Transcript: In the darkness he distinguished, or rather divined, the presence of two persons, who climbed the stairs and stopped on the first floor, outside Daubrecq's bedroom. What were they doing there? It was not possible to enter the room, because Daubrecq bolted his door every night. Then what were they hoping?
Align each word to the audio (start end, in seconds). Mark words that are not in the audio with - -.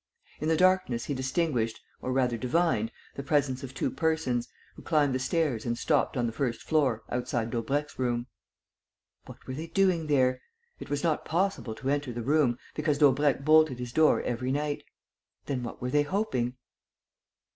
In 0.39 0.47
the 0.47 0.57
darkness 0.57 1.05
he 1.05 1.13
distinguished, 1.13 1.79
or 2.01 2.11
rather 2.11 2.35
divined, 2.35 2.91
the 3.13 3.21
presence 3.21 3.61
of 3.61 3.75
two 3.75 3.91
persons, 3.91 4.47
who 4.75 4.81
climbed 4.81 5.13
the 5.13 5.19
stairs 5.19 5.63
and 5.63 5.77
stopped 5.77 6.17
on 6.17 6.25
the 6.25 6.31
first 6.31 6.63
floor, 6.63 7.03
outside 7.11 7.51
Daubrecq's 7.51 7.93
bedroom. 7.93 8.25
What 9.27 9.37
were 9.45 9.53
they 9.53 9.67
doing 9.67 10.07
there? 10.07 10.41
It 10.79 10.89
was 10.89 11.03
not 11.03 11.23
possible 11.23 11.75
to 11.75 11.89
enter 11.91 12.11
the 12.11 12.23
room, 12.23 12.57
because 12.73 12.97
Daubrecq 12.97 13.45
bolted 13.45 13.77
his 13.77 13.93
door 13.93 14.23
every 14.23 14.51
night. 14.51 14.83
Then 15.45 15.61
what 15.61 15.83
were 15.83 15.91
they 15.91 16.01
hoping? 16.01 16.55